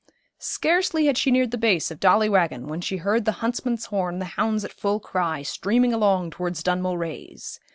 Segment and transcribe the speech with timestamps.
[0.39, 4.15] 'Scarcely had she neared the base of Dolly Waggon when she heard the huntsman's horn
[4.15, 7.59] and the hounds at full cry, streaming along towards Dunmail Raise.